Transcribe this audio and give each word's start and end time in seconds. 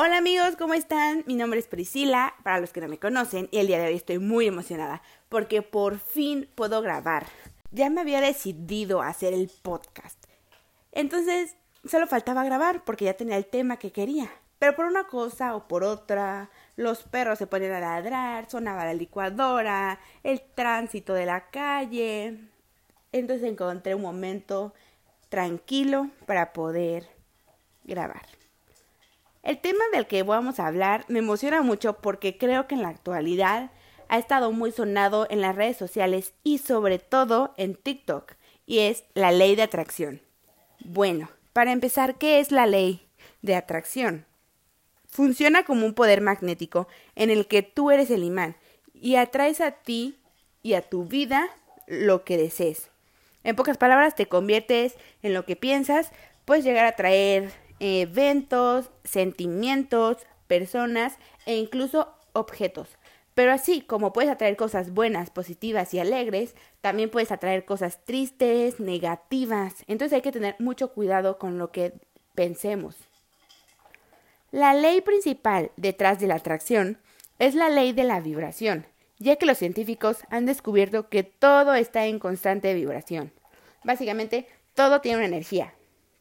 Hola 0.00 0.18
amigos, 0.18 0.54
¿cómo 0.56 0.74
están? 0.74 1.24
Mi 1.26 1.34
nombre 1.34 1.58
es 1.58 1.66
Priscila, 1.66 2.32
para 2.44 2.60
los 2.60 2.72
que 2.72 2.80
no 2.80 2.86
me 2.86 3.00
conocen, 3.00 3.48
y 3.50 3.58
el 3.58 3.66
día 3.66 3.80
de 3.80 3.88
hoy 3.88 3.96
estoy 3.96 4.20
muy 4.20 4.46
emocionada 4.46 5.02
porque 5.28 5.60
por 5.60 5.98
fin 5.98 6.48
puedo 6.54 6.80
grabar. 6.82 7.26
Ya 7.72 7.90
me 7.90 8.02
había 8.02 8.20
decidido 8.20 9.02
hacer 9.02 9.34
el 9.34 9.50
podcast. 9.60 10.16
Entonces, 10.92 11.56
solo 11.84 12.06
faltaba 12.06 12.44
grabar 12.44 12.84
porque 12.84 13.06
ya 13.06 13.14
tenía 13.14 13.36
el 13.36 13.46
tema 13.46 13.78
que 13.78 13.90
quería. 13.90 14.30
Pero 14.60 14.76
por 14.76 14.84
una 14.84 15.08
cosa 15.08 15.56
o 15.56 15.66
por 15.66 15.82
otra, 15.82 16.48
los 16.76 17.02
perros 17.02 17.36
se 17.40 17.48
ponían 17.48 17.72
a 17.72 17.80
ladrar, 17.80 18.48
sonaba 18.48 18.84
la 18.84 18.94
licuadora, 18.94 19.98
el 20.22 20.40
tránsito 20.54 21.12
de 21.12 21.26
la 21.26 21.50
calle. 21.50 22.38
Entonces 23.10 23.50
encontré 23.50 23.96
un 23.96 24.02
momento 24.02 24.74
tranquilo 25.28 26.08
para 26.24 26.52
poder 26.52 27.08
grabar. 27.82 28.37
El 29.48 29.56
tema 29.56 29.82
del 29.94 30.06
que 30.06 30.24
vamos 30.24 30.60
a 30.60 30.66
hablar 30.66 31.06
me 31.08 31.20
emociona 31.20 31.62
mucho 31.62 31.94
porque 32.02 32.36
creo 32.36 32.66
que 32.66 32.74
en 32.74 32.82
la 32.82 32.90
actualidad 32.90 33.70
ha 34.08 34.18
estado 34.18 34.52
muy 34.52 34.72
sonado 34.72 35.26
en 35.30 35.40
las 35.40 35.56
redes 35.56 35.78
sociales 35.78 36.34
y 36.44 36.58
sobre 36.58 36.98
todo 36.98 37.54
en 37.56 37.74
TikTok, 37.74 38.34
y 38.66 38.80
es 38.80 39.04
la 39.14 39.32
ley 39.32 39.56
de 39.56 39.62
atracción. 39.62 40.20
Bueno, 40.84 41.30
para 41.54 41.72
empezar, 41.72 42.16
¿qué 42.16 42.40
es 42.40 42.52
la 42.52 42.66
ley 42.66 43.08
de 43.40 43.54
atracción? 43.54 44.26
Funciona 45.06 45.64
como 45.64 45.86
un 45.86 45.94
poder 45.94 46.20
magnético 46.20 46.86
en 47.14 47.30
el 47.30 47.46
que 47.46 47.62
tú 47.62 47.90
eres 47.90 48.10
el 48.10 48.24
imán 48.24 48.54
y 48.92 49.16
atraes 49.16 49.62
a 49.62 49.70
ti 49.70 50.18
y 50.62 50.74
a 50.74 50.82
tu 50.82 51.06
vida 51.06 51.48
lo 51.86 52.22
que 52.22 52.36
desees. 52.36 52.90
En 53.44 53.56
pocas 53.56 53.78
palabras, 53.78 54.14
te 54.14 54.26
conviertes 54.26 54.96
en 55.22 55.32
lo 55.32 55.46
que 55.46 55.56
piensas, 55.56 56.12
puedes 56.44 56.64
llegar 56.64 56.84
a 56.84 56.96
traer 56.96 57.50
eventos, 57.80 58.90
sentimientos, 59.04 60.18
personas 60.46 61.16
e 61.46 61.56
incluso 61.56 62.14
objetos. 62.32 62.88
Pero 63.34 63.52
así 63.52 63.82
como 63.82 64.12
puedes 64.12 64.30
atraer 64.30 64.56
cosas 64.56 64.92
buenas, 64.92 65.30
positivas 65.30 65.94
y 65.94 66.00
alegres, 66.00 66.56
también 66.80 67.08
puedes 67.08 67.30
atraer 67.30 67.64
cosas 67.64 68.04
tristes, 68.04 68.80
negativas. 68.80 69.84
Entonces 69.86 70.16
hay 70.16 70.22
que 70.22 70.32
tener 70.32 70.56
mucho 70.58 70.92
cuidado 70.92 71.38
con 71.38 71.56
lo 71.56 71.70
que 71.70 71.92
pensemos. 72.34 72.96
La 74.50 74.74
ley 74.74 75.02
principal 75.02 75.70
detrás 75.76 76.18
de 76.18 76.26
la 76.26 76.34
atracción 76.34 76.98
es 77.38 77.54
la 77.54 77.68
ley 77.68 77.92
de 77.92 78.04
la 78.04 78.18
vibración, 78.18 78.86
ya 79.18 79.36
que 79.36 79.46
los 79.46 79.58
científicos 79.58 80.18
han 80.30 80.46
descubierto 80.46 81.08
que 81.08 81.22
todo 81.22 81.74
está 81.74 82.06
en 82.06 82.18
constante 82.18 82.74
vibración. 82.74 83.30
Básicamente, 83.84 84.48
todo 84.74 85.00
tiene 85.00 85.18
una 85.18 85.26
energía, 85.26 85.74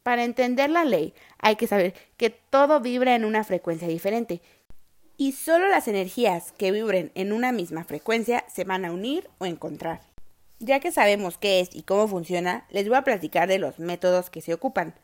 para 0.07 0.23
entender 0.23 0.69
la 0.69 0.85
ley 0.85 1.13
hay 1.37 1.57
que 1.57 1.67
saber 1.67 1.93
que 2.15 2.29
todo 2.29 2.79
vibra 2.79 3.13
en 3.13 3.25
una 3.25 3.43
frecuencia 3.43 3.89
diferente 3.89 4.41
y 5.17 5.33
solo 5.33 5.67
las 5.67 5.89
energías 5.89 6.53
que 6.53 6.71
vibren 6.71 7.11
en 7.13 7.33
una 7.33 7.51
misma 7.51 7.83
frecuencia 7.83 8.45
se 8.47 8.63
van 8.63 8.85
a 8.85 8.93
unir 8.93 9.29
o 9.37 9.45
encontrar. 9.45 9.99
Ya 10.59 10.79
que 10.79 10.93
sabemos 10.93 11.37
qué 11.37 11.59
es 11.59 11.75
y 11.75 11.83
cómo 11.83 12.07
funciona, 12.07 12.65
les 12.69 12.87
voy 12.87 12.95
a 12.95 13.01
platicar 13.01 13.49
de 13.49 13.59
los 13.59 13.79
métodos 13.79 14.29
que 14.29 14.39
se 14.39 14.53
ocupan. 14.53 14.95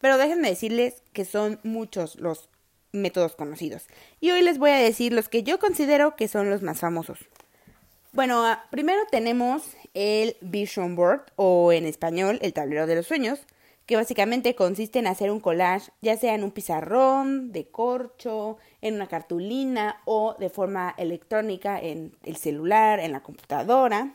Pero 0.00 0.16
déjenme 0.16 0.50
decirles 0.50 1.02
que 1.12 1.24
son 1.24 1.58
muchos 1.64 2.14
los 2.20 2.48
métodos 2.92 3.34
conocidos. 3.34 3.88
Y 4.20 4.30
hoy 4.30 4.42
les 4.42 4.58
voy 4.58 4.70
a 4.70 4.76
decir 4.76 5.12
los 5.12 5.28
que 5.28 5.42
yo 5.42 5.58
considero 5.58 6.14
que 6.14 6.28
son 6.28 6.50
los 6.50 6.62
más 6.62 6.78
famosos. 6.78 7.18
Bueno, 8.12 8.46
ah, 8.46 8.64
primero 8.70 9.02
tenemos 9.10 9.64
el 9.92 10.36
Vision 10.40 10.94
Board 10.94 11.32
o 11.34 11.72
en 11.72 11.84
español 11.84 12.38
el 12.42 12.52
tablero 12.52 12.86
de 12.86 12.94
los 12.94 13.08
sueños 13.08 13.40
que 13.86 13.96
básicamente 13.96 14.54
consiste 14.54 14.98
en 14.98 15.06
hacer 15.06 15.30
un 15.30 15.40
collage, 15.40 15.90
ya 16.00 16.16
sea 16.16 16.34
en 16.34 16.44
un 16.44 16.50
pizarrón, 16.50 17.52
de 17.52 17.66
corcho, 17.66 18.58
en 18.80 18.94
una 18.94 19.08
cartulina 19.08 20.00
o 20.04 20.36
de 20.38 20.50
forma 20.50 20.94
electrónica 20.96 21.78
en 21.80 22.16
el 22.22 22.36
celular, 22.36 23.00
en 23.00 23.12
la 23.12 23.22
computadora. 23.22 24.14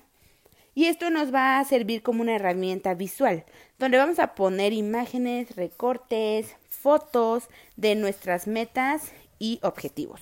Y 0.74 0.86
esto 0.86 1.10
nos 1.10 1.34
va 1.34 1.60
a 1.60 1.66
servir 1.66 2.04
como 2.04 2.22
una 2.22 2.36
herramienta 2.36 2.94
visual, 2.94 3.46
donde 3.80 3.98
vamos 3.98 4.20
a 4.20 4.36
poner 4.36 4.74
imágenes, 4.74 5.56
recortes, 5.56 6.56
fotos 6.70 7.50
de 7.76 7.96
nuestras 7.96 8.48
metas 8.48 9.12
y 9.40 9.60
objetivos. 9.64 10.22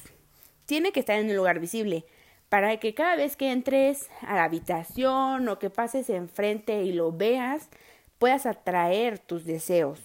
Tiene 0.66 0.92
que 0.92 1.02
estar 1.02 1.20
en 1.20 1.30
un 1.30 1.36
lugar 1.36 1.60
visible 1.60 2.06
para 2.50 2.78
que 2.78 2.94
cada 2.94 3.16
vez 3.18 3.36
que 3.36 3.52
entres 3.52 4.10
a 4.22 4.36
la 4.36 4.46
habitación 4.46 5.48
o 5.50 5.60
que 5.60 5.70
pases 5.70 6.10
enfrente 6.10 6.84
y 6.84 6.94
lo 6.94 7.12
veas, 7.12 7.70
puedas 8.18 8.46
atraer 8.46 9.20
tus 9.20 9.46
deseos. 9.46 10.00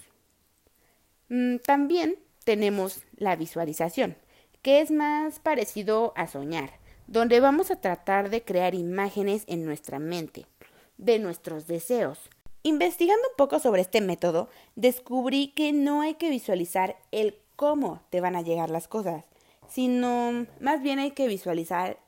Mm, 1.28 1.56
también 1.58 2.16
tenemos 2.44 3.02
la 3.16 3.36
visualización, 3.36 4.16
que 4.62 4.80
es 4.80 4.90
más 4.90 5.38
parecido 5.38 6.12
a 6.16 6.26
soñar, 6.26 6.70
donde 7.06 7.40
vamos 7.40 7.70
a 7.70 7.80
tratar 7.80 8.30
de 8.30 8.42
crear 8.42 8.74
imágenes 8.74 9.44
en 9.46 9.64
nuestra 9.64 9.98
mente 9.98 10.46
de 10.98 11.18
nuestros 11.18 11.66
deseos. 11.66 12.18
Investigando 12.62 13.22
un 13.30 13.36
poco 13.36 13.58
sobre 13.58 13.82
este 13.82 14.00
método, 14.00 14.48
descubrí 14.76 15.48
que 15.48 15.72
no 15.72 16.02
hay 16.02 16.14
que 16.14 16.28
visualizar 16.28 16.96
el 17.10 17.36
cómo 17.56 18.02
te 18.10 18.20
van 18.20 18.36
a 18.36 18.42
llegar 18.42 18.70
las 18.70 18.86
cosas, 18.86 19.24
sino 19.68 20.46
más 20.60 20.82
bien 20.82 20.98
hay 20.98 21.12
que 21.12 21.26
visualizar 21.26 21.98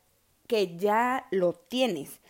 que 0.46 0.76
ya 0.76 1.26
lo 1.30 1.54
tienes, 1.54 2.20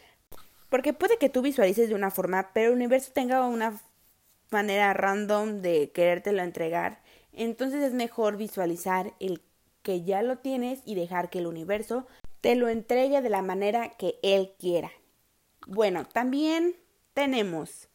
porque 0.72 0.94
puede 0.94 1.18
que 1.18 1.28
tú 1.28 1.42
visualices 1.42 1.90
de 1.90 1.94
una 1.94 2.10
forma, 2.10 2.48
pero 2.54 2.68
el 2.68 2.76
universo 2.76 3.12
tenga 3.12 3.46
una 3.46 3.78
manera 4.50 4.94
random 4.94 5.60
de 5.60 5.92
querértelo 5.92 6.42
entregar. 6.42 7.02
Entonces 7.34 7.82
es 7.82 7.92
mejor 7.92 8.38
visualizar 8.38 9.12
el 9.20 9.42
que 9.82 10.02
ya 10.02 10.22
lo 10.22 10.38
tienes 10.38 10.80
y 10.86 10.94
dejar 10.94 11.28
que 11.28 11.40
el 11.40 11.46
universo 11.46 12.06
te 12.40 12.54
lo 12.54 12.70
entregue 12.70 13.20
de 13.20 13.28
la 13.28 13.42
manera 13.42 13.90
que 13.98 14.18
él 14.22 14.54
quiera. 14.58 14.90
Bueno, 15.66 16.06
también 16.06 16.74
tenemos 17.12 17.90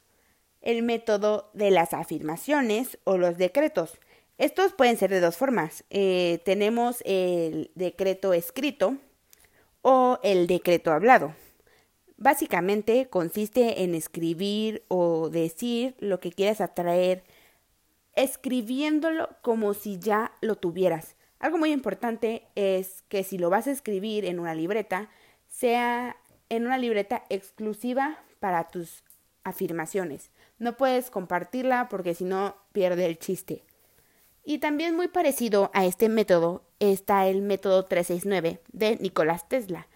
el 0.61 0.83
método 0.83 1.49
de 1.55 1.71
las 1.71 1.95
afirmaciones 1.95 2.99
o 3.05 3.17
los 3.17 3.39
decretos. 3.39 3.97
Estos 4.37 4.73
pueden 4.73 4.97
ser 4.97 5.09
de 5.09 5.19
dos 5.19 5.35
formas. 5.35 5.83
Eh, 5.89 6.43
tenemos 6.45 7.01
el 7.05 7.71
decreto 7.73 8.33
escrito 8.33 8.97
o 9.81 10.19
el 10.21 10.45
decreto 10.45 10.91
hablado. 10.91 11.33
Básicamente 12.17 13.07
consiste 13.09 13.83
en 13.83 13.93
escribir 13.93 14.83
o 14.87 15.29
decir 15.29 15.95
lo 15.99 16.19
que 16.19 16.31
quieres 16.31 16.61
atraer, 16.61 17.23
escribiéndolo 18.15 19.29
como 19.41 19.75
si 19.75 19.99
ya 19.99 20.31
lo 20.41 20.55
tuvieras. 20.55 21.15
Algo 21.39 21.59
muy 21.59 21.71
importante 21.71 22.47
es 22.55 23.03
que 23.07 23.23
si 23.23 23.37
lo 23.37 23.51
vas 23.51 23.67
a 23.67 23.71
escribir 23.71 24.25
en 24.25 24.39
una 24.39 24.55
libreta, 24.55 25.09
sea 25.47 26.17
en 26.49 26.65
una 26.65 26.79
libreta 26.79 27.23
exclusiva 27.29 28.17
para 28.39 28.67
tus 28.69 29.03
afirmaciones. 29.43 30.31
No 30.57 30.75
puedes 30.75 31.11
compartirla 31.11 31.87
porque 31.89 32.15
si 32.15 32.23
no 32.23 32.55
pierde 32.71 33.05
el 33.05 33.19
chiste. 33.19 33.63
Y 34.43 34.59
también 34.59 34.95
muy 34.95 35.07
parecido 35.07 35.69
a 35.73 35.85
este 35.85 36.09
método 36.09 36.63
está 36.79 37.27
el 37.27 37.41
método 37.41 37.85
369 37.85 38.61
de 38.71 38.95
Nicolás 38.97 39.47
Tesla, 39.47 39.87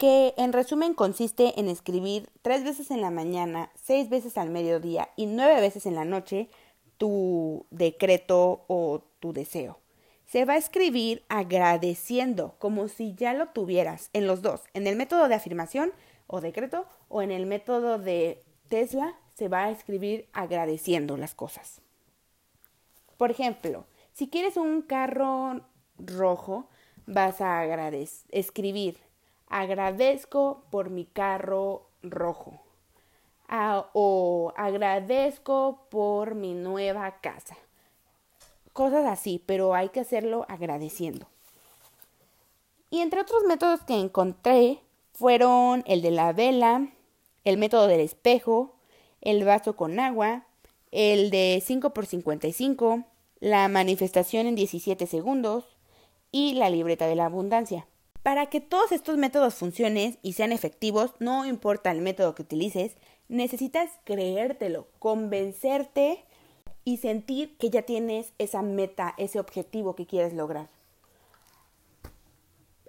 que 0.00 0.32
en 0.38 0.54
resumen 0.54 0.94
consiste 0.94 1.60
en 1.60 1.68
escribir 1.68 2.30
tres 2.40 2.64
veces 2.64 2.90
en 2.90 3.02
la 3.02 3.10
mañana, 3.10 3.70
seis 3.74 4.08
veces 4.08 4.38
al 4.38 4.48
mediodía 4.48 5.10
y 5.14 5.26
nueve 5.26 5.60
veces 5.60 5.84
en 5.84 5.94
la 5.94 6.06
noche 6.06 6.48
tu 6.96 7.66
decreto 7.70 8.64
o 8.66 9.02
tu 9.20 9.34
deseo. 9.34 9.78
Se 10.24 10.46
va 10.46 10.54
a 10.54 10.56
escribir 10.56 11.22
agradeciendo, 11.28 12.54
como 12.58 12.88
si 12.88 13.14
ya 13.14 13.34
lo 13.34 13.48
tuvieras, 13.48 14.08
en 14.14 14.26
los 14.26 14.40
dos, 14.40 14.62
en 14.72 14.86
el 14.86 14.96
método 14.96 15.28
de 15.28 15.34
afirmación 15.34 15.92
o 16.28 16.40
decreto 16.40 16.86
o 17.10 17.20
en 17.20 17.30
el 17.30 17.44
método 17.44 17.98
de 17.98 18.42
Tesla, 18.68 19.18
se 19.34 19.48
va 19.48 19.64
a 19.64 19.70
escribir 19.70 20.30
agradeciendo 20.32 21.18
las 21.18 21.34
cosas. 21.34 21.82
Por 23.18 23.30
ejemplo, 23.30 23.84
si 24.14 24.30
quieres 24.30 24.56
un 24.56 24.80
carro 24.80 25.60
rojo, 25.98 26.70
vas 27.04 27.42
a 27.42 27.66
escribir 28.30 29.09
agradezco 29.50 30.62
por 30.70 30.88
mi 30.88 31.04
carro 31.04 31.86
rojo. 32.02 32.60
o 33.92 34.52
agradezco 34.56 35.86
por 35.90 36.36
mi 36.36 36.54
nueva 36.54 37.20
casa. 37.20 37.56
Cosas 38.72 39.04
así, 39.06 39.42
pero 39.44 39.74
hay 39.74 39.88
que 39.88 40.00
hacerlo 40.00 40.46
agradeciendo. 40.48 41.26
Y 42.90 43.00
entre 43.00 43.20
otros 43.20 43.42
métodos 43.44 43.82
que 43.82 43.94
encontré 43.94 44.80
fueron 45.12 45.82
el 45.86 46.00
de 46.00 46.12
la 46.12 46.32
vela, 46.32 46.88
el 47.44 47.58
método 47.58 47.88
del 47.88 48.00
espejo, 48.00 48.76
el 49.20 49.44
vaso 49.44 49.74
con 49.74 49.98
agua, 49.98 50.44
el 50.92 51.30
de 51.30 51.62
5 51.64 51.90
por 51.90 52.06
55, 52.06 53.04
la 53.40 53.68
manifestación 53.68 54.46
en 54.46 54.54
17 54.54 55.06
segundos 55.06 55.64
y 56.30 56.54
la 56.54 56.70
libreta 56.70 57.06
de 57.06 57.16
la 57.16 57.26
abundancia. 57.26 57.86
Para 58.22 58.46
que 58.46 58.60
todos 58.60 58.92
estos 58.92 59.16
métodos 59.16 59.54
funcionen 59.54 60.18
y 60.22 60.34
sean 60.34 60.52
efectivos, 60.52 61.14
no 61.20 61.46
importa 61.46 61.90
el 61.90 62.02
método 62.02 62.34
que 62.34 62.42
utilices, 62.42 62.96
necesitas 63.28 63.90
creértelo, 64.04 64.88
convencerte 64.98 66.24
y 66.84 66.98
sentir 66.98 67.56
que 67.56 67.70
ya 67.70 67.82
tienes 67.82 68.32
esa 68.38 68.60
meta, 68.60 69.14
ese 69.16 69.40
objetivo 69.40 69.94
que 69.94 70.06
quieres 70.06 70.34
lograr. 70.34 70.68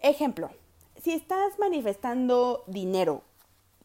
Ejemplo, 0.01 0.49
si 1.01 1.13
estás 1.13 1.59
manifestando 1.59 2.63
dinero 2.67 3.21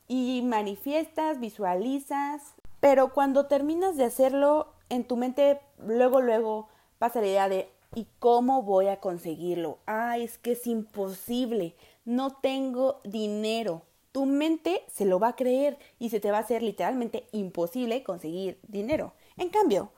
y 0.08 0.43
manifiestas, 0.43 1.38
visualizas, 1.38 2.54
pero 2.81 3.12
cuando 3.12 3.46
terminas 3.46 3.96
de 3.96 4.04
hacerlo, 4.04 4.72
en 4.88 5.04
tu 5.04 5.16
mente 5.16 5.60
luego, 5.78 6.20
luego 6.20 6.69
pasa 6.98 7.20
la 7.20 7.26
idea 7.26 7.48
de 7.48 7.69
¿y 7.96 8.06
cómo 8.20 8.62
voy 8.62 8.87
a 8.87 9.00
conseguirlo? 9.00 9.78
Ay, 9.87 10.22
es 10.22 10.38
que 10.38 10.52
es 10.52 10.69
imposible, 10.69 11.75
no 12.04 12.37
tengo 12.37 13.00
dinero. 13.02 13.82
Tu 14.12 14.26
mente 14.26 14.84
se 14.87 15.06
lo 15.06 15.19
va 15.19 15.28
a 15.28 15.37
creer 15.37 15.78
y 15.98 16.10
se 16.10 16.20
te 16.20 16.31
va 16.31 16.37
a 16.37 16.43
hacer 16.43 16.62
literalmente 16.62 17.26
imposible 17.32 18.04
conseguir 18.04 18.60
dinero. 18.69 19.14
En 19.37 19.48
cambio, 19.48 19.90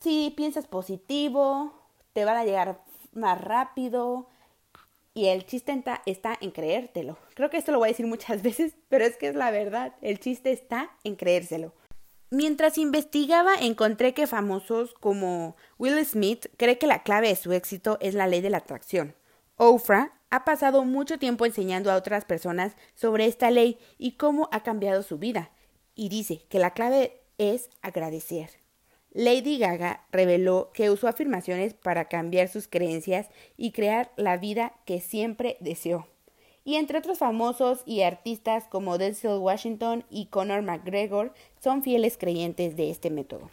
si 0.00 0.34
piensas 0.36 0.66
positivo, 0.66 1.72
te 2.12 2.24
van 2.24 2.36
a 2.36 2.44
llegar 2.44 2.82
más 3.12 3.40
rápido, 3.40 4.26
y 5.14 5.26
el 5.26 5.46
chiste 5.46 5.82
está 6.06 6.38
en 6.40 6.52
creértelo. 6.52 7.18
Creo 7.34 7.50
que 7.50 7.56
esto 7.56 7.72
lo 7.72 7.78
voy 7.78 7.88
a 7.88 7.90
decir 7.90 8.06
muchas 8.06 8.40
veces, 8.44 8.74
pero 8.88 9.04
es 9.04 9.16
que 9.16 9.26
es 9.26 9.34
la 9.34 9.50
verdad. 9.50 9.94
El 10.00 10.20
chiste 10.20 10.52
está 10.52 10.90
en 11.02 11.16
creérselo. 11.16 11.72
Mientras 12.30 12.76
investigaba, 12.76 13.54
encontré 13.54 14.12
que 14.12 14.26
famosos 14.26 14.92
como 15.00 15.56
Will 15.78 16.04
Smith 16.04 16.46
cree 16.58 16.76
que 16.76 16.86
la 16.86 17.02
clave 17.02 17.28
de 17.28 17.36
su 17.36 17.52
éxito 17.52 17.96
es 18.02 18.12
la 18.12 18.26
ley 18.26 18.42
de 18.42 18.50
la 18.50 18.58
atracción. 18.58 19.14
Oprah 19.56 20.12
ha 20.28 20.44
pasado 20.44 20.84
mucho 20.84 21.18
tiempo 21.18 21.46
enseñando 21.46 21.90
a 21.90 21.96
otras 21.96 22.26
personas 22.26 22.76
sobre 22.94 23.24
esta 23.24 23.50
ley 23.50 23.78
y 23.96 24.12
cómo 24.12 24.50
ha 24.52 24.62
cambiado 24.62 25.02
su 25.02 25.16
vida. 25.16 25.50
Y 25.94 26.10
dice 26.10 26.44
que 26.50 26.58
la 26.58 26.74
clave 26.74 27.22
es 27.38 27.70
agradecer. 27.80 28.50
Lady 29.10 29.58
Gaga 29.58 30.06
reveló 30.12 30.70
que 30.74 30.90
usó 30.90 31.08
afirmaciones 31.08 31.72
para 31.72 32.08
cambiar 32.08 32.48
sus 32.48 32.68
creencias 32.68 33.30
y 33.56 33.72
crear 33.72 34.12
la 34.16 34.36
vida 34.36 34.74
que 34.84 35.00
siempre 35.00 35.56
deseó. 35.60 36.06
Y 36.68 36.76
entre 36.76 36.98
otros 36.98 37.16
famosos 37.16 37.80
y 37.86 38.02
artistas 38.02 38.64
como 38.68 38.98
Denzel 38.98 39.38
Washington 39.38 40.04
y 40.10 40.26
Conor 40.26 40.60
McGregor 40.60 41.32
son 41.64 41.82
fieles 41.82 42.18
creyentes 42.18 42.76
de 42.76 42.90
este 42.90 43.08
método. 43.08 43.48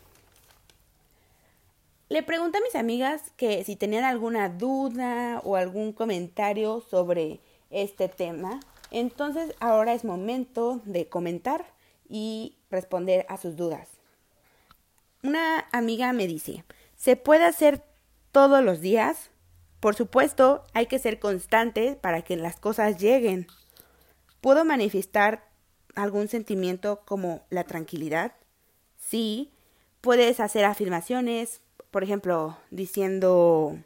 Le 2.09 2.23
pregunté 2.23 2.57
a 2.57 2.61
mis 2.61 2.75
amigas 2.75 3.21
que 3.37 3.63
si 3.63 3.77
tenían 3.77 4.03
alguna 4.03 4.49
duda 4.49 5.39
o 5.45 5.55
algún 5.55 5.93
comentario 5.93 6.81
sobre 6.81 7.39
este 7.69 8.09
tema. 8.09 8.59
Entonces 8.91 9.55
ahora 9.61 9.93
es 9.93 10.03
momento 10.03 10.81
de 10.83 11.07
comentar 11.07 11.65
y 12.09 12.57
responder 12.69 13.25
a 13.29 13.37
sus 13.37 13.55
dudas. 13.55 13.87
Una 15.23 15.69
amiga 15.71 16.11
me 16.11 16.27
dice, 16.27 16.65
¿se 16.97 17.15
puede 17.15 17.45
hacer 17.45 17.81
todos 18.33 18.61
los 18.61 18.81
días? 18.81 19.29
Por 19.85 19.93
supuesto, 19.93 20.63
hay 20.73 20.87
que 20.87 20.97
ser 20.97 21.19
constante 21.19 21.95
para 21.95 22.23
que 22.23 22.35
las 22.37 22.59
cosas 22.59 22.97
lleguen. 22.97 23.45
¿Puedo 24.41 24.65
manifestar 24.65 25.47
algún 25.93 26.27
sentimiento 26.27 27.03
como 27.05 27.45
la 27.51 27.65
tranquilidad? 27.65 28.31
Sí, 28.97 29.51
puedes 30.01 30.39
hacer 30.39 30.65
afirmaciones, 30.65 31.61
por 31.91 32.03
ejemplo, 32.03 32.57
diciendo, 32.71 33.77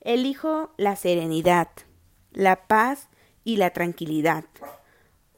elijo 0.00 0.72
la 0.78 0.96
serenidad, 0.96 1.68
la 2.32 2.66
paz 2.66 3.10
y 3.44 3.58
la 3.58 3.68
tranquilidad. 3.68 4.46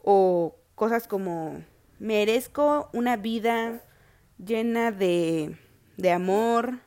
O 0.05 0.55
cosas 0.76 1.08
como, 1.08 1.64
merezco 1.99 2.91
una 2.93 3.17
vida 3.17 3.82
llena 4.38 4.93
de, 4.93 5.58
de 5.97 6.12
amor, 6.12 6.79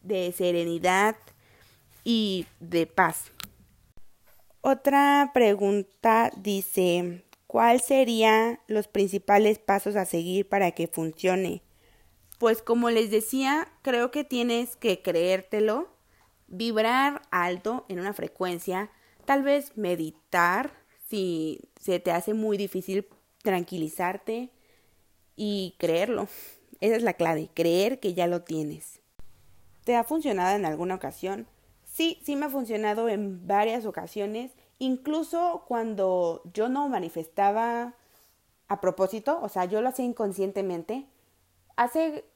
de 0.00 0.32
serenidad 0.32 1.16
y 2.06 2.46
de 2.60 2.86
paz. 2.86 3.32
Otra 4.60 5.32
pregunta 5.34 6.30
dice, 6.36 7.24
¿cuáles 7.48 7.82
serían 7.82 8.60
los 8.68 8.86
principales 8.86 9.58
pasos 9.58 9.96
a 9.96 10.04
seguir 10.04 10.48
para 10.48 10.70
que 10.70 10.86
funcione? 10.86 11.62
Pues 12.38 12.62
como 12.62 12.90
les 12.90 13.10
decía, 13.10 13.66
creo 13.82 14.12
que 14.12 14.22
tienes 14.22 14.76
que 14.76 15.02
creértelo, 15.02 15.88
vibrar 16.46 17.22
alto 17.32 17.84
en 17.88 17.98
una 17.98 18.12
frecuencia, 18.12 18.92
tal 19.24 19.42
vez 19.42 19.76
meditar 19.76 20.70
si 21.08 21.58
se 21.80 21.98
te 21.98 22.12
hace 22.12 22.34
muy 22.34 22.56
difícil 22.56 23.08
tranquilizarte 23.42 24.52
y 25.34 25.74
creerlo. 25.78 26.28
Esa 26.80 26.94
es 26.94 27.02
la 27.02 27.14
clave, 27.14 27.50
creer 27.52 27.98
que 27.98 28.14
ya 28.14 28.28
lo 28.28 28.42
tienes. 28.42 29.00
¿Te 29.82 29.96
ha 29.96 30.04
funcionado 30.04 30.54
en 30.54 30.66
alguna 30.66 30.94
ocasión? 30.94 31.48
Sí, 31.96 32.20
sí 32.22 32.36
me 32.36 32.44
ha 32.44 32.50
funcionado 32.50 33.08
en 33.08 33.46
varias 33.46 33.86
ocasiones, 33.86 34.52
incluso 34.78 35.64
cuando 35.66 36.42
yo 36.52 36.68
no 36.68 36.90
manifestaba 36.90 37.94
a 38.68 38.80
propósito, 38.82 39.40
o 39.40 39.48
sea, 39.48 39.64
yo 39.64 39.80
lo 39.80 39.88
hacía 39.88 40.04
inconscientemente. 40.04 41.06
Hace 41.74 42.26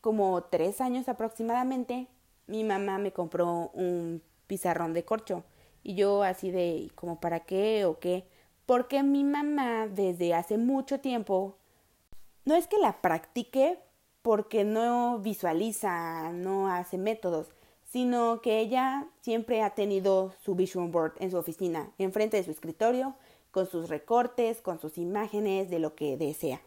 como 0.00 0.44
tres 0.44 0.80
años 0.80 1.06
aproximadamente, 1.10 2.06
mi 2.46 2.64
mamá 2.64 2.96
me 2.96 3.12
compró 3.12 3.70
un 3.74 4.22
pizarrón 4.46 4.94
de 4.94 5.04
corcho 5.04 5.44
y 5.82 5.96
yo 5.96 6.22
así 6.22 6.50
de, 6.50 6.90
como 6.94 7.20
para 7.20 7.40
qué 7.40 7.84
o 7.84 7.98
qué, 7.98 8.26
porque 8.64 9.02
mi 9.02 9.22
mamá 9.22 9.86
desde 9.86 10.32
hace 10.32 10.56
mucho 10.56 11.00
tiempo, 11.00 11.58
no 12.46 12.54
es 12.54 12.66
que 12.66 12.78
la 12.78 13.02
practique, 13.02 13.80
porque 14.22 14.64
no 14.64 15.18
visualiza, 15.18 16.32
no 16.32 16.68
hace 16.68 16.96
métodos, 16.96 17.48
sino 17.90 18.40
que 18.40 18.60
ella 18.60 19.08
siempre 19.20 19.62
ha 19.62 19.70
tenido 19.70 20.32
su 20.44 20.54
vision 20.54 20.92
board 20.92 21.14
en 21.18 21.32
su 21.32 21.36
oficina, 21.36 21.90
enfrente 21.98 22.36
de 22.36 22.44
su 22.44 22.52
escritorio, 22.52 23.16
con 23.50 23.66
sus 23.66 23.88
recortes, 23.88 24.60
con 24.60 24.78
sus 24.78 24.96
imágenes 24.96 25.70
de 25.70 25.80
lo 25.80 25.96
que 25.96 26.16
desea. 26.16 26.60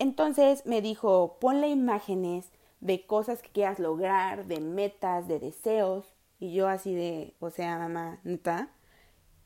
Entonces 0.00 0.66
me 0.66 0.82
dijo, 0.82 1.36
ponle 1.40 1.68
imágenes 1.68 2.50
de 2.80 3.06
cosas 3.06 3.40
que 3.40 3.50
quieras 3.50 3.78
lograr, 3.78 4.46
de 4.46 4.60
metas, 4.60 5.28
de 5.28 5.38
deseos. 5.38 6.12
Y 6.40 6.52
yo 6.52 6.66
así 6.66 6.92
de, 6.92 7.34
o 7.38 7.50
sea, 7.50 7.78
mamá, 7.78 8.18
¿neta? 8.24 8.68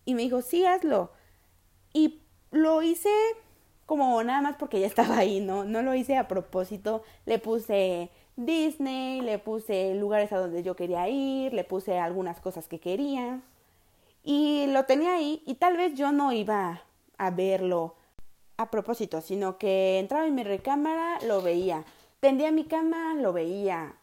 Y 0.07 0.15
me 0.15 0.23
dijo, 0.23 0.41
sí, 0.41 0.65
hazlo. 0.65 1.11
Y 1.93 2.23
lo 2.51 2.81
hice 2.81 3.11
como 3.85 4.23
nada 4.25 4.41
más 4.41 4.57
porque 4.57 4.81
ya 4.81 4.87
estaba 4.87 5.19
ahí, 5.19 5.41
¿no? 5.41 5.65
No 5.65 5.83
lo 5.83 5.95
hice 5.95 6.17
a 6.17 6.27
propósito, 6.27 7.03
le 7.27 7.39
puse 7.39 8.11
Disney, 8.37 9.23
le 9.23 9.39
puse 9.39 9.95
lugares 9.95 10.33
a 10.33 10.39
donde 10.39 10.63
yo 10.63 10.77
quería 10.77 11.09
ir, 11.09 11.53
le 11.55 11.65
puse 11.65 11.99
algunas 11.99 12.41
cosas 12.41 12.69
que 12.69 12.79
quería 12.79 13.41
y 14.23 14.67
lo 14.69 14.85
tenía 14.85 15.15
ahí 15.15 15.43
y 15.47 15.55
tal 15.55 15.77
vez 15.77 15.95
yo 15.95 16.13
no 16.13 16.33
iba 16.33 16.83
a 17.17 17.31
verlo 17.31 17.95
a 18.57 18.71
propósito, 18.71 19.21
sino 19.21 19.57
que 19.59 19.99
entraba 19.99 20.27
en 20.27 20.35
mi 20.35 20.43
recámara, 20.43 21.19
lo 21.27 21.43
veía, 21.43 21.85
tendía 22.21 22.51
mi 22.51 22.65
cama, 22.65 23.15
lo 23.15 23.33
veía. 23.33 23.95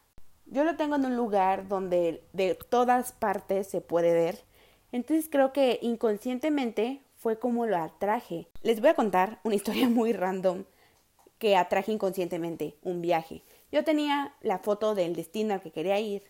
Yo 0.46 0.64
lo 0.64 0.76
tengo 0.76 0.96
en 0.96 1.06
un 1.06 1.16
lugar 1.16 1.68
donde 1.68 2.22
de 2.32 2.54
todas 2.54 3.12
partes 3.12 3.68
se 3.68 3.80
puede 3.80 4.12
ver. 4.12 4.44
Entonces 4.92 5.28
creo 5.30 5.52
que 5.52 5.78
inconscientemente 5.82 7.00
fue 7.16 7.38
como 7.38 7.66
lo 7.66 7.76
atraje. 7.76 8.46
Les 8.62 8.80
voy 8.80 8.90
a 8.90 8.94
contar 8.94 9.40
una 9.44 9.54
historia 9.56 9.88
muy 9.88 10.12
random 10.12 10.64
que 11.38 11.56
atraje 11.56 11.92
inconscientemente, 11.92 12.76
un 12.82 13.00
viaje. 13.02 13.42
Yo 13.74 13.82
tenía 13.82 14.32
la 14.40 14.60
foto 14.60 14.94
del 14.94 15.16
destino 15.16 15.52
al 15.52 15.60
que 15.60 15.72
quería 15.72 15.98
ir 15.98 16.22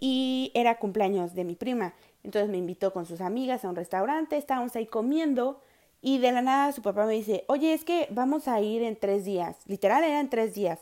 y 0.00 0.50
era 0.54 0.78
cumpleaños 0.78 1.34
de 1.34 1.44
mi 1.44 1.54
prima. 1.54 1.92
Entonces 2.24 2.48
me 2.48 2.56
invitó 2.56 2.94
con 2.94 3.04
sus 3.04 3.20
amigas 3.20 3.62
a 3.62 3.68
un 3.68 3.76
restaurante, 3.76 4.38
estábamos 4.38 4.74
ahí 4.74 4.86
comiendo 4.86 5.60
y 6.00 6.16
de 6.16 6.32
la 6.32 6.40
nada 6.40 6.72
su 6.72 6.80
papá 6.80 7.04
me 7.04 7.12
dice, 7.12 7.44
oye, 7.46 7.74
es 7.74 7.84
que 7.84 8.08
vamos 8.10 8.48
a 8.48 8.58
ir 8.62 8.82
en 8.82 8.96
tres 8.96 9.26
días, 9.26 9.58
literal 9.66 10.02
eran 10.02 10.30
tres 10.30 10.54
días, 10.54 10.78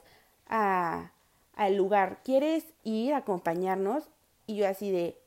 a, 0.46 1.10
al 1.56 1.74
lugar, 1.74 2.20
¿quieres 2.22 2.66
ir 2.84 3.12
a 3.12 3.16
acompañarnos? 3.16 4.04
Y 4.46 4.54
yo 4.54 4.68
así 4.68 4.92
de, 4.92 5.18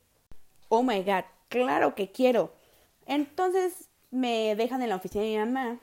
oh 0.70 0.82
my 0.82 1.04
god, 1.04 1.26
claro 1.50 1.94
que 1.94 2.10
quiero. 2.10 2.54
Entonces 3.06 3.90
me 4.12 4.56
dejan 4.56 4.82
en 4.82 4.88
la 4.88 4.96
oficina 4.96 5.26
de 5.26 5.32
mi 5.32 5.38
mamá 5.40 5.80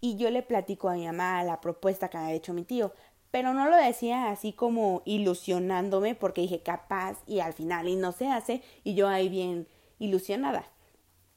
y 0.00 0.16
yo 0.16 0.30
le 0.30 0.42
platico 0.42 0.88
a 0.88 0.94
mi 0.94 1.06
mamá 1.06 1.42
la 1.42 1.60
propuesta 1.60 2.08
que 2.08 2.18
había 2.18 2.34
hecho 2.34 2.52
mi 2.52 2.64
tío, 2.64 2.92
pero 3.30 3.54
no 3.54 3.68
lo 3.68 3.76
decía 3.76 4.30
así 4.30 4.52
como 4.52 5.02
ilusionándome 5.04 6.14
porque 6.14 6.42
dije 6.42 6.62
capaz 6.62 7.18
y 7.26 7.40
al 7.40 7.52
final 7.52 7.88
y 7.88 7.96
no 7.96 8.12
se 8.12 8.28
hace 8.28 8.62
y 8.84 8.94
yo 8.94 9.08
ahí 9.08 9.28
bien 9.28 9.66
ilusionada. 9.98 10.64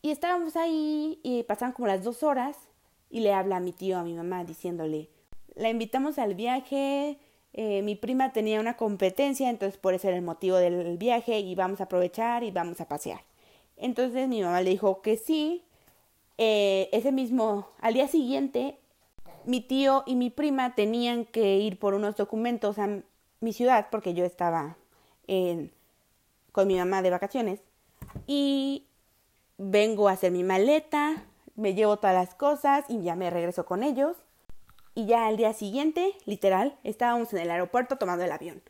Y 0.02 0.12
estábamos 0.12 0.56
ahí 0.56 1.20
y 1.24 1.44
pasaban 1.44 1.74
como 1.74 1.88
las 1.88 2.04
dos 2.04 2.24
horas 2.24 2.58
y 3.10 3.20
le 3.20 3.34
habla 3.34 3.60
mi 3.60 3.72
tío, 3.72 3.98
a 3.98 4.04
mi 4.04 4.14
mamá, 4.14 4.44
diciéndole, 4.44 5.10
la 5.56 5.70
invitamos 5.70 6.18
al 6.18 6.34
viaje, 6.34 7.20
eh, 7.54 7.82
mi 7.82 7.96
prima 7.96 8.32
tenía 8.32 8.60
una 8.60 8.78
competencia, 8.78 9.50
entonces 9.50 9.78
por 9.78 9.94
eso 9.94 10.08
era 10.08 10.18
el 10.18 10.24
motivo 10.24 10.56
del 10.56 10.98
viaje 10.98 11.40
y 11.40 11.54
vamos 11.56 11.82
a 11.82 11.84
aprovechar 11.84 12.44
y 12.44 12.52
vamos 12.52 12.80
a 12.82 12.88
pasear. 12.88 13.22
Entonces 13.78 14.28
mi 14.28 14.42
mamá 14.42 14.62
le 14.62 14.70
dijo 14.70 15.02
que 15.02 15.18
sí, 15.18 15.64
eh, 16.38 16.90
ese 16.94 17.12
mismo, 17.12 17.68
al 17.80 17.94
día 17.94 18.08
siguiente, 18.08 18.78
mi 19.46 19.62
tío 19.62 20.04
y 20.06 20.16
mi 20.16 20.30
prima 20.30 20.76
tenían 20.76 21.26
que 21.26 21.58
ir 21.58 21.80
por 21.80 21.94
unos 21.94 22.16
documentos 22.16 22.80
a 22.80 23.02
mi 23.40 23.54
ciudad 23.54 23.88
porque 23.92 24.14
yo 24.14 24.26
estaba 24.26 24.78
en, 25.28 25.72
con 26.52 26.68
mi 26.68 26.78
mamá 26.78 27.02
de 27.02 27.10
vacaciones 27.10 27.60
y 28.28 28.86
vengo 29.58 30.10
a 30.10 30.14
hacer 30.14 30.32
mi 30.32 30.44
maleta, 30.44 31.24
me 31.56 31.74
llevo 31.74 31.98
todas 31.98 32.16
las 32.16 32.36
cosas 32.36 32.86
y 32.90 33.02
ya 33.02 33.16
me 33.16 33.30
regreso 33.30 33.66
con 33.66 33.84
ellos. 33.84 34.18
Y 34.94 35.06
ya 35.06 35.28
al 35.28 35.38
día 35.38 35.54
siguiente, 35.54 36.14
literal, 36.26 36.78
estábamos 36.84 37.32
en 37.34 37.40
el 37.40 37.52
aeropuerto 37.52 37.98
tomando 37.98 38.26
el 38.26 38.32
avión. 38.32 38.62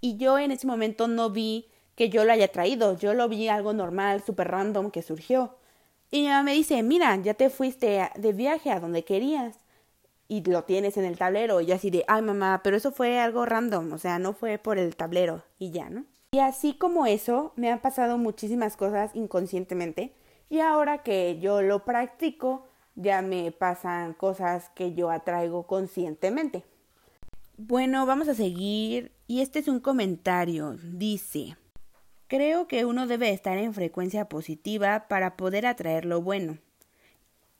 Y 0.00 0.16
yo 0.16 0.38
en 0.38 0.50
ese 0.50 0.66
momento 0.66 1.06
no 1.06 1.30
vi 1.30 1.66
que 1.94 2.08
yo 2.08 2.24
lo 2.24 2.32
haya 2.32 2.48
traído, 2.48 2.96
yo 2.96 3.14
lo 3.14 3.28
vi 3.28 3.48
algo 3.48 3.72
normal, 3.72 4.22
súper 4.24 4.48
random 4.48 4.90
que 4.90 5.02
surgió. 5.02 5.56
Y 6.10 6.22
mi 6.22 6.28
mamá 6.28 6.42
me 6.42 6.54
dice, 6.54 6.82
mira, 6.82 7.14
ya 7.16 7.34
te 7.34 7.50
fuiste 7.50 8.08
de 8.14 8.32
viaje 8.32 8.70
a 8.70 8.80
donde 8.80 9.04
querías 9.04 9.58
y 10.28 10.44
lo 10.44 10.64
tienes 10.64 10.96
en 10.96 11.04
el 11.04 11.18
tablero. 11.18 11.60
Y 11.60 11.72
así 11.72 11.90
de, 11.90 12.04
ay 12.06 12.22
mamá, 12.22 12.60
pero 12.62 12.76
eso 12.76 12.92
fue 12.92 13.18
algo 13.18 13.46
random, 13.46 13.92
o 13.92 13.98
sea, 13.98 14.18
no 14.18 14.34
fue 14.34 14.58
por 14.58 14.78
el 14.78 14.94
tablero 14.94 15.42
y 15.58 15.70
ya, 15.70 15.90
¿no? 15.90 16.04
Y 16.32 16.40
así 16.40 16.74
como 16.74 17.06
eso, 17.06 17.52
me 17.56 17.72
han 17.72 17.80
pasado 17.80 18.18
muchísimas 18.18 18.76
cosas 18.76 19.10
inconscientemente 19.14 20.12
y 20.50 20.60
ahora 20.60 21.02
que 21.02 21.38
yo 21.40 21.62
lo 21.62 21.84
practico, 21.84 22.68
ya 22.94 23.22
me 23.22 23.50
pasan 23.52 24.12
cosas 24.12 24.70
que 24.74 24.94
yo 24.94 25.10
atraigo 25.10 25.66
conscientemente. 25.66 26.64
Bueno, 27.56 28.06
vamos 28.06 28.28
a 28.28 28.34
seguir 28.34 29.12
y 29.26 29.40
este 29.40 29.60
es 29.60 29.68
un 29.68 29.80
comentario. 29.80 30.76
Dice, 30.82 31.56
creo 32.26 32.68
que 32.68 32.84
uno 32.84 33.06
debe 33.06 33.30
estar 33.30 33.56
en 33.56 33.72
frecuencia 33.72 34.28
positiva 34.28 35.06
para 35.08 35.36
poder 35.36 35.66
atraer 35.66 36.04
lo 36.04 36.20
bueno. 36.20 36.58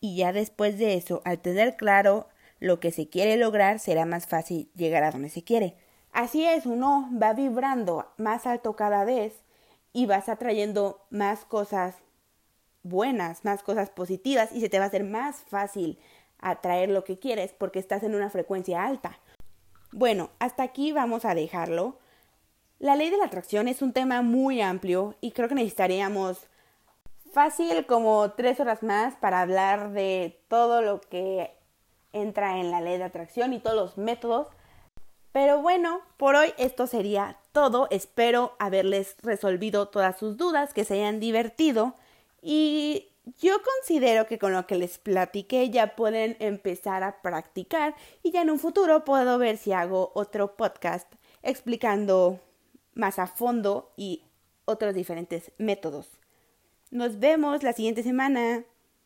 Y 0.00 0.16
ya 0.16 0.32
después 0.32 0.78
de 0.78 0.94
eso, 0.94 1.22
al 1.24 1.40
tener 1.40 1.76
claro 1.76 2.28
lo 2.60 2.80
que 2.80 2.90
se 2.90 3.08
quiere 3.08 3.36
lograr, 3.36 3.78
será 3.78 4.04
más 4.06 4.26
fácil 4.26 4.70
llegar 4.74 5.04
a 5.04 5.10
donde 5.10 5.28
se 5.28 5.44
quiere. 5.44 5.76
Así 6.12 6.44
es, 6.44 6.66
uno 6.66 7.08
va 7.20 7.32
vibrando 7.32 8.12
más 8.16 8.46
alto 8.46 8.74
cada 8.74 9.04
vez 9.04 9.34
y 9.92 10.06
vas 10.06 10.28
atrayendo 10.28 11.06
más 11.10 11.44
cosas 11.44 11.96
buenas, 12.82 13.44
más 13.44 13.62
cosas 13.62 13.90
positivas 13.90 14.50
y 14.52 14.60
se 14.60 14.68
te 14.68 14.78
va 14.78 14.84
a 14.84 14.88
hacer 14.88 15.04
más 15.04 15.42
fácil 15.48 15.98
atraer 16.38 16.88
lo 16.90 17.04
que 17.04 17.18
quieres 17.18 17.52
porque 17.52 17.78
estás 17.78 18.02
en 18.02 18.14
una 18.14 18.30
frecuencia 18.30 18.84
alta. 18.84 19.18
Bueno, 19.92 20.30
hasta 20.38 20.62
aquí 20.62 20.92
vamos 20.92 21.24
a 21.24 21.34
dejarlo. 21.34 21.98
La 22.78 22.94
ley 22.94 23.10
de 23.10 23.16
la 23.16 23.24
atracción 23.24 23.68
es 23.68 23.82
un 23.82 23.92
tema 23.92 24.22
muy 24.22 24.60
amplio 24.60 25.16
y 25.20 25.32
creo 25.32 25.48
que 25.48 25.54
necesitaríamos 25.54 26.46
fácil 27.32 27.86
como 27.86 28.32
tres 28.32 28.60
horas 28.60 28.82
más 28.82 29.16
para 29.16 29.40
hablar 29.40 29.92
de 29.92 30.40
todo 30.48 30.82
lo 30.82 31.00
que 31.00 31.57
entra 32.12 32.58
en 32.58 32.70
la 32.70 32.80
ley 32.80 32.98
de 32.98 33.04
atracción 33.04 33.52
y 33.52 33.60
todos 33.60 33.76
los 33.76 33.98
métodos 33.98 34.48
pero 35.32 35.60
bueno, 35.60 36.00
por 36.16 36.34
hoy 36.34 36.52
esto 36.58 36.86
sería 36.86 37.38
todo. 37.52 37.86
Espero 37.90 38.56
haberles 38.58 39.14
resolvido 39.22 39.86
todas 39.88 40.18
sus 40.18 40.36
dudas, 40.36 40.74
que 40.74 40.84
se 40.84 40.94
hayan 40.94 41.20
divertido 41.20 41.94
y 42.42 43.08
yo 43.38 43.56
considero 43.62 44.26
que 44.26 44.38
con 44.38 44.52
lo 44.52 44.66
que 44.66 44.76
les 44.76 44.98
platiqué 44.98 45.70
ya 45.70 45.94
pueden 45.96 46.36
empezar 46.40 47.02
a 47.02 47.20
practicar 47.20 47.94
y 48.22 48.32
ya 48.32 48.42
en 48.42 48.50
un 48.50 48.58
futuro 48.58 49.04
puedo 49.04 49.38
ver 49.38 49.58
si 49.58 49.72
hago 49.72 50.12
otro 50.14 50.56
podcast 50.56 51.12
explicando 51.42 52.40
más 52.94 53.18
a 53.18 53.26
fondo 53.26 53.92
y 53.96 54.24
otros 54.64 54.94
diferentes 54.94 55.52
métodos. 55.58 56.18
Nos 56.90 57.20
vemos 57.20 57.62
la 57.62 57.74
siguiente 57.74 58.02
semana. 58.02 58.64